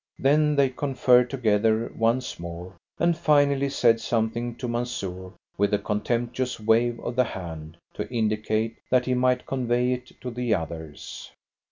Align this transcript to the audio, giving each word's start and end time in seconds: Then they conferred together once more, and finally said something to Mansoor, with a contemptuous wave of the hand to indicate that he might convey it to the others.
Then 0.17 0.55
they 0.55 0.69
conferred 0.71 1.29
together 1.29 1.91
once 1.95 2.39
more, 2.39 2.73
and 2.97 3.15
finally 3.15 3.69
said 3.69 4.01
something 4.01 4.55
to 4.55 4.67
Mansoor, 4.67 5.35
with 5.59 5.75
a 5.75 5.77
contemptuous 5.77 6.59
wave 6.59 6.99
of 7.01 7.15
the 7.15 7.23
hand 7.23 7.77
to 7.93 8.09
indicate 8.09 8.77
that 8.89 9.05
he 9.05 9.13
might 9.13 9.45
convey 9.45 9.91
it 9.93 10.11
to 10.21 10.31
the 10.31 10.55
others. 10.55 11.29